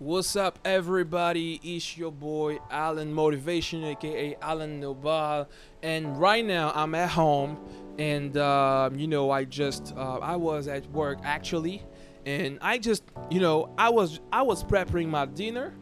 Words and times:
What's 0.00 0.36
up, 0.36 0.60
everybody? 0.64 1.58
It's 1.60 1.98
your 1.98 2.12
boy 2.12 2.60
Alan 2.70 3.12
Motivation, 3.12 3.82
aka 3.82 4.36
Alan 4.40 4.78
Nobal, 4.78 5.48
and 5.82 6.16
right 6.20 6.44
now 6.44 6.70
I'm 6.72 6.94
at 6.94 7.10
home, 7.10 7.58
and 7.98 8.36
um, 8.36 8.96
you 8.96 9.08
know 9.08 9.32
I 9.32 9.42
just 9.42 9.92
uh, 9.96 10.18
I 10.18 10.36
was 10.36 10.68
at 10.68 10.88
work 10.92 11.18
actually, 11.24 11.82
and 12.24 12.60
I 12.62 12.78
just 12.78 13.02
you 13.28 13.40
know 13.40 13.74
I 13.76 13.88
was 13.88 14.20
I 14.30 14.42
was 14.42 14.62
preparing 14.62 15.10
my 15.10 15.26
dinner, 15.26 15.74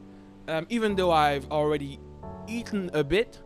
um, 0.48 0.67
even 0.71 0.96
though 0.96 1.12
I've 1.12 1.51
already 1.51 2.01
eaten 2.46 2.91
a 2.95 3.05
bit, 3.05 3.43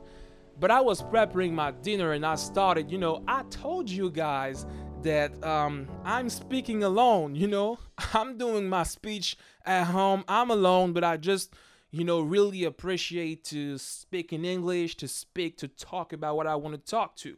but 0.61 0.71
I 0.71 0.81
was 0.81 1.03
preparing 1.03 1.53
my 1.53 1.73
dinner 1.73 2.13
and 2.13 2.25
I 2.25 2.37
started. 2.37 2.93
You 2.93 2.99
know 2.99 3.25
I 3.27 3.43
told 3.51 3.91
you 3.91 4.09
guys 4.09 4.67
that 5.03 5.43
um, 5.45 5.89
I'm 6.05 6.29
speaking 6.29 6.83
alone, 6.83 7.35
you 7.35 7.47
know. 7.47 7.79
I'm 8.15 8.37
doing 8.37 8.69
my 8.69 8.83
speech 8.83 9.37
at 9.65 9.85
home. 9.85 10.25
I'm 10.29 10.51
alone, 10.51 10.93
but 10.93 11.05
I 11.05 11.17
just, 11.17 11.55
you 11.91 12.05
know, 12.05 12.21
really 12.21 12.65
appreciate 12.65 13.45
to 13.45 13.79
speak 13.79 14.33
in 14.33 14.45
English, 14.45 14.97
to 14.97 15.09
speak, 15.09 15.57
to 15.59 15.69
talk 15.69 16.13
about 16.13 16.37
what 16.37 16.47
I 16.47 16.57
want 16.57 16.75
to 16.75 16.91
talk 16.91 17.17
to, 17.17 17.37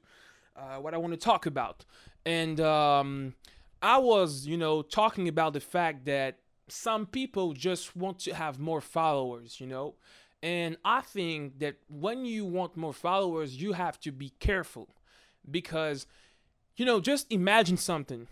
uh, 0.56 0.76
what 0.76 0.94
I 0.94 0.98
want 0.98 1.12
to 1.12 1.18
talk 1.18 1.46
about. 1.46 1.84
And 2.26 2.60
um, 2.60 3.34
I 3.80 3.98
was, 3.98 4.46
you 4.46 4.56
know, 4.56 4.82
talking 4.82 5.28
about 5.28 5.52
the 5.52 5.60
fact 5.60 6.04
that 6.06 6.38
some 6.68 7.06
people 7.06 7.52
just 7.52 7.96
want 7.96 8.18
to 8.20 8.34
have 8.34 8.58
more 8.58 8.80
followers, 8.80 9.60
you 9.60 9.66
know. 9.66 9.94
And 10.42 10.76
I 10.84 11.02
think 11.02 11.60
that 11.60 11.76
when 11.88 12.24
you 12.24 12.44
want 12.44 12.76
more 12.76 12.92
followers, 12.92 13.60
you 13.60 13.74
have 13.74 14.00
to 14.00 14.10
be 14.10 14.30
careful 14.40 14.88
because 15.48 16.06
you 16.76 16.84
know, 16.84 17.00
just 17.00 17.30
imagine 17.30 17.76
something. 17.76 18.28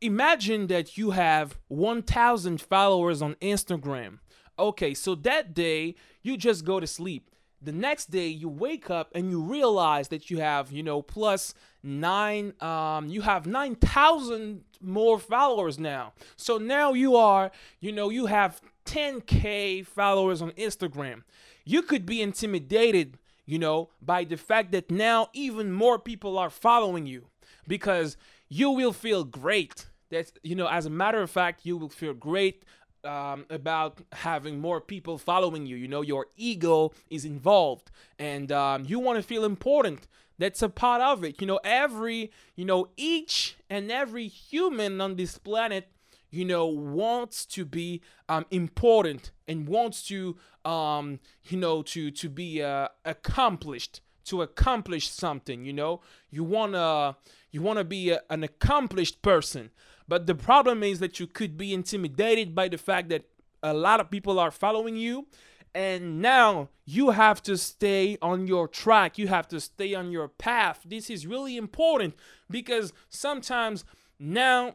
Imagine 0.00 0.66
that 0.68 0.96
you 0.96 1.10
have 1.10 1.58
1,000 1.68 2.60
followers 2.60 3.22
on 3.22 3.34
Instagram. 3.36 4.18
Okay, 4.58 4.94
so 4.94 5.14
that 5.16 5.54
day 5.54 5.94
you 6.22 6.36
just 6.36 6.64
go 6.64 6.80
to 6.80 6.86
sleep. 6.86 7.30
The 7.62 7.72
next 7.72 8.10
day 8.10 8.28
you 8.28 8.48
wake 8.48 8.88
up 8.88 9.10
and 9.14 9.30
you 9.30 9.42
realize 9.42 10.08
that 10.08 10.30
you 10.30 10.38
have, 10.38 10.72
you 10.72 10.82
know, 10.82 11.02
plus 11.02 11.52
nine, 11.82 12.54
um, 12.60 13.08
you 13.08 13.20
have 13.20 13.46
9,000 13.46 14.64
more 14.80 15.18
followers 15.18 15.78
now. 15.78 16.14
So 16.36 16.56
now 16.56 16.94
you 16.94 17.16
are, 17.16 17.50
you 17.80 17.92
know, 17.92 18.08
you 18.08 18.26
have 18.26 18.62
10K 18.86 19.84
followers 19.86 20.40
on 20.40 20.52
Instagram. 20.52 21.22
You 21.66 21.82
could 21.82 22.06
be 22.06 22.22
intimidated, 22.22 23.18
you 23.44 23.58
know, 23.58 23.90
by 24.00 24.24
the 24.24 24.36
fact 24.36 24.72
that 24.72 24.90
now 24.90 25.28
even 25.34 25.70
more 25.70 25.98
people 25.98 26.38
are 26.38 26.50
following 26.50 27.06
you 27.06 27.26
because 27.66 28.16
you 28.48 28.70
will 28.70 28.92
feel 28.92 29.24
great. 29.24 29.86
That 30.10 30.32
you 30.42 30.54
know, 30.54 30.66
as 30.66 30.86
a 30.86 30.90
matter 30.90 31.22
of 31.22 31.30
fact, 31.30 31.64
you 31.64 31.76
will 31.76 31.88
feel 31.88 32.14
great 32.14 32.64
um, 33.04 33.46
about 33.48 34.00
having 34.12 34.60
more 34.60 34.80
people 34.80 35.18
following 35.18 35.66
you. 35.66 35.76
You 35.76 35.88
know, 35.88 36.02
your 36.02 36.26
ego 36.36 36.92
is 37.08 37.24
involved, 37.24 37.90
and 38.18 38.50
um, 38.50 38.84
you 38.86 38.98
want 38.98 39.16
to 39.16 39.22
feel 39.22 39.44
important. 39.44 40.06
That's 40.38 40.62
a 40.62 40.68
part 40.68 41.02
of 41.02 41.22
it. 41.22 41.40
You 41.40 41.46
know, 41.46 41.60
every 41.62 42.30
you 42.56 42.64
know 42.64 42.88
each 42.96 43.56
and 43.68 43.90
every 43.90 44.26
human 44.26 45.00
on 45.00 45.16
this 45.16 45.38
planet 45.38 45.88
you 46.30 46.44
know 46.44 46.66
wants 46.66 47.44
to 47.44 47.64
be 47.64 48.00
um, 48.28 48.46
important 48.50 49.32
and 49.48 49.68
wants 49.68 50.02
to 50.06 50.36
um, 50.64 51.20
you 51.44 51.58
know 51.58 51.82
to 51.82 52.10
to 52.10 52.28
be 52.28 52.62
uh, 52.62 52.88
accomplished 53.04 54.00
to 54.24 54.42
accomplish 54.42 55.10
something 55.10 55.64
you 55.64 55.72
know? 55.72 56.00
You 56.30 56.44
want 56.44 56.74
to 56.74 57.16
you 57.50 57.62
want 57.62 57.78
to 57.78 57.84
be 57.84 58.10
a, 58.10 58.20
an 58.30 58.44
accomplished 58.44 59.22
person. 59.22 59.70
But 60.06 60.26
the 60.26 60.34
problem 60.34 60.82
is 60.82 60.98
that 60.98 61.20
you 61.20 61.26
could 61.26 61.56
be 61.56 61.72
intimidated 61.72 62.54
by 62.54 62.68
the 62.68 62.78
fact 62.78 63.08
that 63.10 63.24
a 63.62 63.72
lot 63.74 64.00
of 64.00 64.10
people 64.10 64.38
are 64.38 64.50
following 64.50 64.96
you 64.96 65.26
and 65.74 66.20
now 66.20 66.68
you 66.84 67.10
have 67.10 67.42
to 67.44 67.56
stay 67.56 68.18
on 68.20 68.46
your 68.46 68.66
track. 68.66 69.18
You 69.18 69.28
have 69.28 69.46
to 69.48 69.60
stay 69.60 69.94
on 69.94 70.10
your 70.10 70.28
path. 70.28 70.80
This 70.84 71.10
is 71.10 71.26
really 71.26 71.56
important 71.56 72.14
because 72.50 72.92
sometimes 73.08 73.84
now 74.18 74.74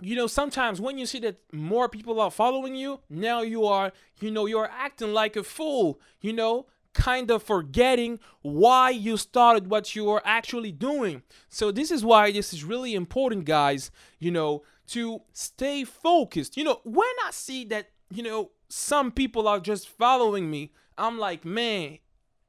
you 0.00 0.14
know 0.14 0.26
sometimes 0.26 0.80
when 0.80 0.98
you 0.98 1.06
see 1.06 1.20
that 1.20 1.38
more 1.52 1.88
people 1.88 2.20
are 2.20 2.30
following 2.30 2.74
you 2.74 3.00
now 3.08 3.40
you 3.40 3.64
are 3.64 3.92
you 4.20 4.30
know 4.30 4.44
you're 4.44 4.68
acting 4.70 5.14
like 5.14 5.36
a 5.36 5.42
fool 5.42 5.98
you 6.20 6.34
know 6.34 6.66
kind 6.96 7.30
of 7.30 7.42
forgetting 7.42 8.18
why 8.40 8.90
you 8.90 9.16
started 9.18 9.68
what 9.68 9.94
you 9.94 10.10
are 10.10 10.22
actually 10.24 10.72
doing. 10.72 11.22
So 11.48 11.70
this 11.70 11.90
is 11.90 12.04
why 12.04 12.32
this 12.32 12.52
is 12.54 12.64
really 12.64 12.94
important, 12.94 13.44
guys, 13.44 13.90
you 14.18 14.30
know, 14.30 14.62
to 14.88 15.20
stay 15.32 15.84
focused. 15.84 16.56
You 16.56 16.64
know, 16.64 16.80
when 16.84 17.14
I 17.26 17.30
see 17.32 17.64
that, 17.66 17.90
you 18.10 18.22
know, 18.22 18.50
some 18.68 19.12
people 19.12 19.46
are 19.46 19.60
just 19.60 19.88
following 19.88 20.50
me, 20.50 20.72
I'm 20.96 21.18
like, 21.18 21.44
man, 21.44 21.98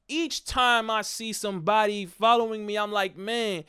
each 0.08 0.46
time 0.46 0.90
I 0.90 1.02
see 1.02 1.34
somebody 1.34 2.06
following 2.06 2.66
me, 2.66 2.78
I'm 2.78 2.92
like, 2.92 3.18
man, 3.18 3.66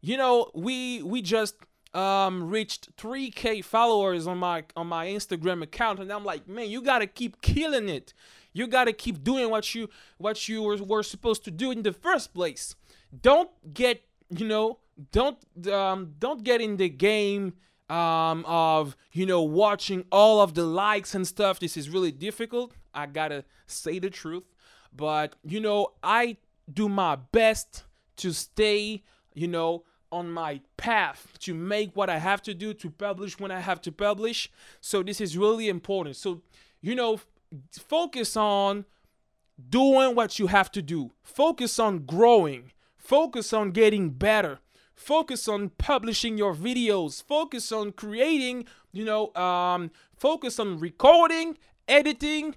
you 0.00 0.16
know, 0.16 0.50
we 0.54 1.02
we 1.02 1.20
just 1.20 1.56
um 1.94 2.48
reached 2.48 2.96
3k 2.96 3.62
followers 3.64 4.26
on 4.26 4.38
my 4.38 4.64
on 4.76 4.86
my 4.86 5.06
Instagram 5.06 5.62
account 5.62 6.00
and 6.00 6.10
I'm 6.10 6.24
like, 6.24 6.48
man, 6.48 6.70
you 6.70 6.80
got 6.82 7.00
to 7.00 7.06
keep 7.06 7.42
killing 7.42 7.88
it. 7.88 8.14
You 8.54 8.66
got 8.66 8.84
to 8.84 8.92
keep 8.92 9.22
doing 9.22 9.50
what 9.50 9.74
you 9.74 9.88
what 10.18 10.48
you 10.48 10.62
were, 10.62 10.76
were 10.76 11.02
supposed 11.02 11.44
to 11.44 11.50
do 11.50 11.70
in 11.70 11.82
the 11.82 11.92
first 11.92 12.32
place. 12.34 12.74
Don't 13.20 13.50
get, 13.74 14.02
you 14.30 14.46
know, 14.46 14.78
don't 15.10 15.38
um 15.68 16.14
don't 16.18 16.42
get 16.44 16.60
in 16.60 16.76
the 16.76 16.88
game 16.88 17.54
um 17.90 18.44
of, 18.46 18.96
you 19.12 19.26
know, 19.26 19.42
watching 19.42 20.04
all 20.10 20.40
of 20.40 20.54
the 20.54 20.64
likes 20.64 21.14
and 21.14 21.26
stuff. 21.26 21.60
This 21.60 21.76
is 21.76 21.90
really 21.90 22.12
difficult. 22.12 22.72
I 22.94 23.06
got 23.06 23.28
to 23.28 23.44
say 23.66 23.98
the 23.98 24.10
truth. 24.10 24.44
But, 24.94 25.36
you 25.42 25.60
know, 25.60 25.88
I 26.02 26.36
do 26.72 26.88
my 26.88 27.16
best 27.16 27.84
to 28.16 28.32
stay, 28.32 29.02
you 29.34 29.48
know, 29.48 29.84
on 30.12 30.30
my 30.30 30.60
path 30.76 31.26
to 31.40 31.54
make 31.54 31.96
what 31.96 32.10
I 32.10 32.18
have 32.18 32.42
to 32.42 32.54
do 32.54 32.74
to 32.74 32.90
publish 32.90 33.40
when 33.40 33.50
I 33.50 33.60
have 33.60 33.80
to 33.82 33.90
publish. 33.90 34.50
So 34.80 35.02
this 35.02 35.20
is 35.20 35.36
really 35.36 35.68
important. 35.68 36.16
So, 36.16 36.42
you 36.80 36.94
know, 36.94 37.20
focus 37.72 38.36
on 38.36 38.84
doing 39.68 40.14
what 40.14 40.38
you 40.38 40.48
have 40.48 40.70
to 40.72 40.82
do. 40.82 41.10
Focus 41.22 41.78
on 41.78 42.00
growing. 42.00 42.72
Focus 42.96 43.52
on 43.52 43.70
getting 43.70 44.10
better. 44.10 44.60
Focus 44.94 45.48
on 45.48 45.70
publishing 45.70 46.38
your 46.38 46.54
videos. 46.54 47.22
Focus 47.22 47.72
on 47.72 47.92
creating, 47.92 48.66
you 48.92 49.04
know, 49.04 49.34
um, 49.34 49.90
focus 50.16 50.60
on 50.60 50.78
recording, 50.78 51.56
editing, 51.88 52.54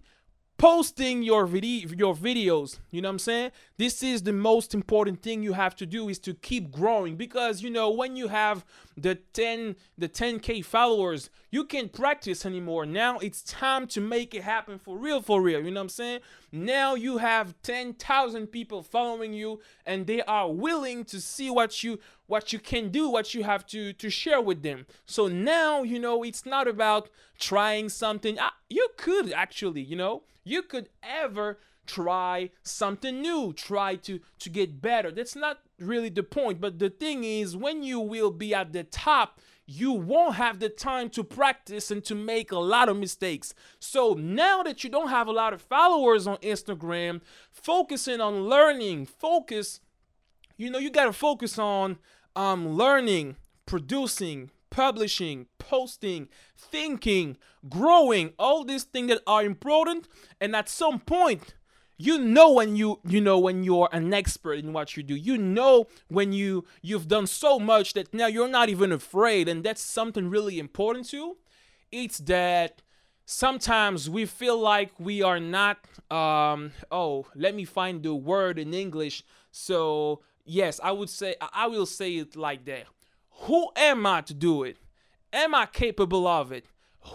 posting 0.58 1.22
your 1.22 1.46
video 1.46 1.90
your 1.98 2.16
videos 2.16 2.80
you 2.90 3.02
know 3.02 3.10
what 3.10 3.14
i'm 3.14 3.20
saying? 3.20 3.52
This 3.78 4.02
is 4.02 4.24
the 4.24 4.32
most 4.32 4.74
important 4.74 5.22
thing 5.22 5.44
you 5.44 5.52
have 5.52 5.76
to 5.76 5.86
do 5.86 6.08
is 6.08 6.18
to 6.20 6.34
keep 6.34 6.72
growing 6.72 7.18
because 7.18 7.62
you 7.62 7.70
know 7.70 7.90
when 7.92 8.16
you 8.16 8.30
have 8.30 8.64
the 8.96 9.16
10 9.34 9.76
the 9.98 10.08
10k 10.08 10.64
followers 10.64 11.30
you 11.52 11.66
can't 11.66 11.92
practice 11.92 12.46
anymore. 12.46 12.86
Now 12.86 13.18
it's 13.20 13.44
time 13.44 13.86
to 13.88 14.02
make 14.02 14.34
it 14.34 14.44
happen 14.44 14.80
for 14.80 14.98
real 14.98 15.22
for 15.22 15.42
real 15.42 15.62
you 15.62 15.72
know 15.72 15.82
what 15.82 15.86
i'm 15.86 15.90
saying? 15.90 16.20
Now 16.54 16.96
you 16.96 17.18
have 17.18 17.54
10,000 17.64 18.48
people 18.48 18.82
following 18.82 19.34
you 19.34 19.60
and 19.86 20.08
they 20.08 20.22
are 20.22 20.50
willing 20.50 21.04
to 21.06 21.20
see 21.20 21.50
what 21.50 21.84
you 21.84 22.00
what 22.28 22.52
you 22.52 22.59
can 22.59 22.90
do 22.90 23.09
what 23.09 23.34
you 23.34 23.44
have 23.44 23.66
to 23.68 23.94
to 23.94 24.09
share 24.09 24.41
with 24.41 24.63
them. 24.63 24.86
So 25.06 25.28
now 25.28 25.84
you 25.84 26.00
know 26.00 26.24
it's 26.24 26.46
not 26.46 26.68
about 26.68 27.09
trying 27.40 27.90
something. 27.90 28.38
Ah, 28.40 28.53
you 28.69 28.88
could 28.97 29.31
actually 29.31 29.81
you 29.81 29.96
know 29.96 30.24
you 30.44 30.62
could 30.62 30.90
ever 31.03 31.59
try 31.85 32.50
something 32.64 33.22
new 33.22 33.53
try 33.53 33.96
to 33.96 34.19
to 34.40 34.50
get 34.50 34.81
better. 34.81 35.12
That's 35.12 35.35
not 35.35 35.59
really 35.80 36.09
the 36.09 36.24
point 36.24 36.59
but 36.62 36.80
the 36.80 36.90
thing 36.90 37.24
is 37.24 37.56
when 37.56 37.84
you 37.84 38.00
will 38.00 38.31
be 38.31 38.53
at 38.53 38.74
the 38.74 38.84
top 38.84 39.40
you 39.68 39.91
won't 39.91 40.35
have 40.35 40.59
the 40.59 40.69
time 40.69 41.09
to 41.09 41.24
practice 41.24 41.90
and 41.90 42.03
to 42.06 42.14
make 42.14 42.52
a 42.52 42.59
lot 42.59 42.88
of 42.88 42.97
mistakes. 42.97 43.53
So 43.80 44.14
now 44.14 44.62
that 44.64 44.84
you 44.84 44.90
don't 44.90 45.09
have 45.09 45.28
a 45.28 45.32
lot 45.32 45.53
of 45.53 45.61
followers 45.61 46.28
on 46.28 46.38
Instagram, 46.38 47.22
focusing 47.52 48.22
on 48.22 48.44
learning, 48.47 49.08
focus, 49.08 49.79
you 50.57 50.69
know, 50.69 50.79
you 50.79 50.90
got 50.90 51.05
to 51.05 51.13
focus 51.13 51.57
on 51.59 51.97
um 52.35 52.75
learning, 52.75 53.37
producing, 53.66 54.52
publishing, 54.69 55.47
posting, 55.57 56.28
thinking, 56.57 57.37
growing, 57.69 58.34
all 58.37 58.63
these 58.63 58.84
things 58.84 59.09
that 59.09 59.22
are 59.25 59.43
important. 59.43 60.07
And 60.41 60.55
at 60.55 60.69
some 60.69 60.99
point, 60.99 61.55
you 61.97 62.17
know 62.17 62.52
when 62.52 62.75
you 62.75 62.99
you 63.07 63.22
know 63.22 63.40
when 63.40 63.63
you're 63.63 63.90
an 63.91 64.13
expert 64.13 64.55
in 64.55 64.73
what 64.73 64.97
you 64.97 65.03
do. 65.03 65.16
You 65.16 65.37
know 65.37 65.87
when 66.09 66.34
you 66.34 66.66
you've 66.81 67.07
done 67.07 67.28
so 67.28 67.57
much 67.59 67.93
that 67.93 68.13
now 68.13 68.28
you're 68.28 68.49
not 68.49 68.69
even 68.69 68.91
afraid. 68.91 69.47
And 69.47 69.63
that's 69.63 69.81
something 69.81 70.29
really 70.29 70.59
important 70.59 71.07
too. 71.07 71.37
It's 71.91 72.17
that 72.19 72.81
sometimes 73.25 74.09
we 74.09 74.25
feel 74.25 74.59
like 74.59 74.91
we 74.99 75.22
are 75.22 75.40
not 75.40 75.78
um 76.11 76.72
oh 76.91 77.25
let 77.34 77.55
me 77.55 77.66
find 77.66 78.03
the 78.03 78.13
word 78.13 78.59
in 78.59 78.73
english. 78.73 79.23
So 79.52 80.22
yes 80.46 80.80
i 80.84 80.92
would 80.92 81.09
say 81.09 81.36
i 81.53 81.68
will 81.68 81.86
say 81.86 82.16
it 82.16 82.36
like 82.36 82.66
that 82.66 82.86
who 83.42 83.70
am 83.76 84.06
I 84.06 84.22
to 84.22 84.34
do 84.34 84.64
it? 84.64 84.78
Am 85.34 85.53
I 85.53 85.66
capable 85.66 86.28
of 86.28 86.52
it? 86.52 86.66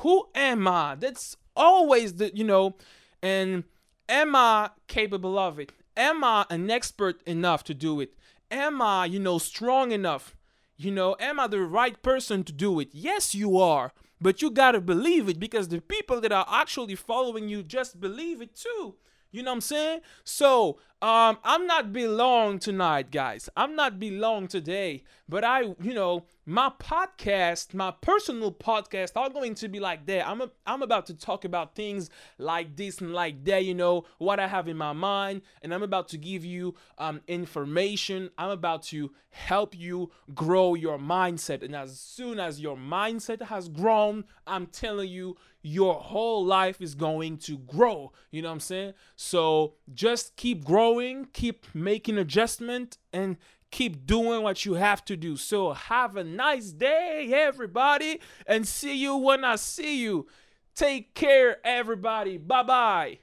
Who 0.00 0.28
am 0.34 0.68
I? 0.68 0.94
That's 0.94 1.36
always 1.56 2.14
the 2.14 2.34
you 2.34 2.44
know, 2.44 2.76
and 3.22 3.64
am 4.08 4.36
I 4.36 4.70
capable 4.86 5.38
of 5.38 5.58
it? 5.58 5.72
Am 5.96 6.22
I 6.22 6.46
an 6.50 6.70
expert 6.70 7.22
enough 7.26 7.64
to 7.64 7.74
do 7.74 8.00
it? 8.00 8.14
Am 8.50 8.80
I, 8.80 9.06
you 9.06 9.18
know, 9.18 9.38
strong 9.38 9.92
enough? 9.92 10.36
You 10.76 10.90
know, 10.90 11.16
am 11.18 11.40
I 11.40 11.46
the 11.46 11.60
right 11.60 12.00
person 12.02 12.44
to 12.44 12.52
do 12.52 12.80
it? 12.80 12.88
Yes, 12.92 13.34
you 13.34 13.58
are. 13.58 13.92
But 14.20 14.42
you 14.42 14.50
got 14.50 14.72
to 14.72 14.80
believe 14.80 15.28
it 15.28 15.40
because 15.40 15.68
the 15.68 15.80
people 15.80 16.20
that 16.20 16.32
are 16.32 16.46
actually 16.48 16.94
following 16.94 17.48
you 17.48 17.62
just 17.62 18.00
believe 18.00 18.42
it 18.42 18.54
too. 18.54 18.96
You 19.32 19.42
know 19.42 19.50
what 19.50 19.56
I'm 19.56 19.60
saying? 19.62 20.00
So, 20.24 20.78
um, 21.02 21.38
I'm 21.44 21.66
not 21.66 21.92
belong 21.92 22.58
tonight, 22.58 23.10
guys. 23.10 23.48
I'm 23.56 23.74
not 23.74 23.98
belong 23.98 24.48
today, 24.48 25.02
but 25.28 25.44
I, 25.44 25.62
you 25.80 25.94
know, 25.94 26.26
my 26.44 26.70
podcast, 26.78 27.72
my 27.74 27.90
personal 27.90 28.52
podcast 28.52 29.12
are 29.16 29.30
going 29.30 29.54
to 29.54 29.68
be 29.68 29.80
like 29.80 30.04
that. 30.06 30.28
I'm 30.28 30.40
a, 30.42 30.50
I'm 30.66 30.82
about 30.82 31.06
to 31.06 31.14
talk 31.14 31.44
about 31.44 31.74
things 31.74 32.10
like 32.38 32.76
this 32.76 33.00
and 33.00 33.12
like 33.14 33.44
that, 33.44 33.64
you 33.64 33.72
know, 33.72 34.04
what 34.18 34.40
I 34.40 34.46
have 34.46 34.68
in 34.68 34.76
my 34.76 34.92
mind, 34.92 35.42
and 35.62 35.72
I'm 35.72 35.82
about 35.82 36.08
to 36.08 36.18
give 36.18 36.44
you 36.44 36.74
um 36.98 37.20
information. 37.28 38.30
I'm 38.36 38.50
about 38.50 38.82
to 38.84 39.10
help 39.30 39.78
you 39.78 40.10
grow 40.34 40.74
your 40.74 40.98
mindset. 40.98 41.62
And 41.62 41.74
as 41.74 41.98
soon 41.98 42.40
as 42.40 42.60
your 42.60 42.76
mindset 42.76 43.42
has 43.42 43.68
grown, 43.68 44.24
I'm 44.46 44.66
telling 44.66 45.08
you 45.08 45.36
your 45.62 45.94
whole 45.94 46.44
life 46.44 46.80
is 46.80 46.94
going 46.94 47.36
to 47.36 47.58
grow. 47.58 48.12
You 48.30 48.42
know 48.42 48.48
what 48.48 48.54
I'm 48.54 48.60
saying? 48.60 48.94
So 49.14 49.74
just 49.92 50.36
keep 50.36 50.64
growing, 50.90 51.26
keep 51.32 51.66
making 51.72 52.18
adjustment 52.18 52.98
and 53.12 53.36
keep 53.70 54.06
doing 54.06 54.42
what 54.42 54.64
you 54.64 54.74
have 54.74 55.04
to 55.04 55.16
do. 55.16 55.36
So 55.36 55.72
have 55.72 56.16
a 56.16 56.24
nice 56.24 56.70
day, 56.70 57.30
everybody, 57.32 58.20
and 58.46 58.66
see 58.66 58.96
you 58.96 59.16
when 59.16 59.44
I 59.44 59.56
see 59.56 60.02
you. 60.02 60.26
Take 60.74 61.14
care, 61.14 61.58
everybody. 61.64 62.38
Bye 62.38 62.62
bye. 62.64 63.18